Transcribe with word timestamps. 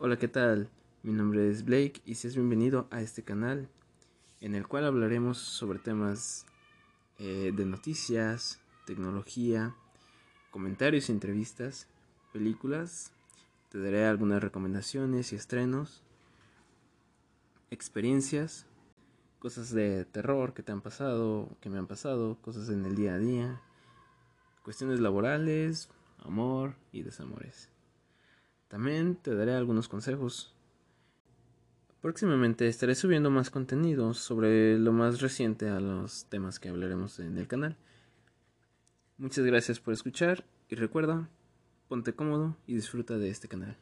Hola, 0.00 0.16
¿qué 0.16 0.28
tal? 0.28 0.70
Mi 1.02 1.12
nombre 1.12 1.50
es 1.50 1.64
Blake 1.64 2.02
y 2.04 2.14
seas 2.14 2.36
bienvenido 2.36 2.86
a 2.92 3.00
este 3.00 3.24
canal 3.24 3.68
en 4.40 4.54
el 4.54 4.68
cual 4.68 4.84
hablaremos 4.84 5.38
sobre 5.38 5.80
temas 5.80 6.46
eh, 7.18 7.52
de 7.52 7.66
noticias, 7.66 8.60
tecnología, 8.86 9.74
comentarios 10.52 11.08
y 11.08 11.12
entrevistas, 11.12 11.88
películas. 12.32 13.10
Te 13.70 13.80
daré 13.80 14.06
algunas 14.06 14.40
recomendaciones 14.40 15.32
y 15.32 15.34
estrenos, 15.34 16.04
experiencias, 17.72 18.66
cosas 19.40 19.74
de 19.74 20.04
terror 20.04 20.54
que 20.54 20.62
te 20.62 20.70
han 20.70 20.80
pasado, 20.80 21.48
que 21.60 21.70
me 21.70 21.78
han 21.78 21.88
pasado, 21.88 22.38
cosas 22.40 22.68
en 22.68 22.86
el 22.86 22.94
día 22.94 23.14
a 23.14 23.18
día, 23.18 23.60
cuestiones 24.62 25.00
laborales, 25.00 25.88
amor 26.18 26.76
y 26.92 27.02
desamores. 27.02 27.68
También 28.68 29.16
te 29.16 29.34
daré 29.34 29.54
algunos 29.54 29.88
consejos. 29.88 30.54
Próximamente 32.00 32.68
estaré 32.68 32.94
subiendo 32.94 33.30
más 33.30 33.50
contenido 33.50 34.14
sobre 34.14 34.78
lo 34.78 34.92
más 34.92 35.20
reciente 35.20 35.68
a 35.68 35.80
los 35.80 36.26
temas 36.26 36.60
que 36.60 36.68
hablaremos 36.68 37.18
en 37.18 37.38
el 37.38 37.48
canal. 37.48 37.76
Muchas 39.16 39.44
gracias 39.44 39.80
por 39.80 39.94
escuchar 39.94 40.44
y 40.68 40.76
recuerda, 40.76 41.28
ponte 41.88 42.12
cómodo 42.12 42.56
y 42.66 42.74
disfruta 42.74 43.18
de 43.18 43.30
este 43.30 43.48
canal. 43.48 43.76